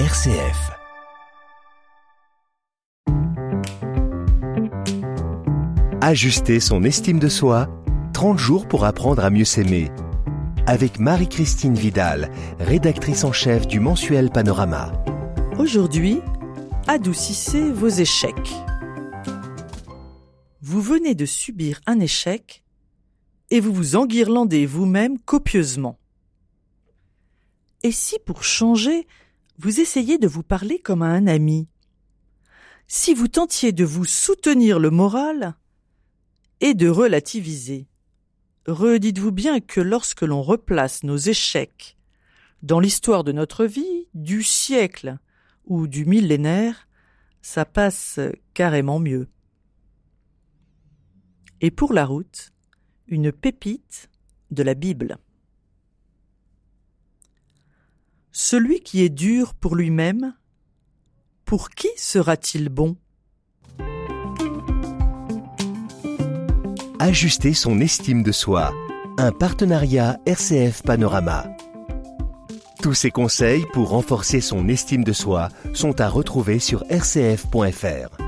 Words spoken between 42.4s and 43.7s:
dans l'histoire de notre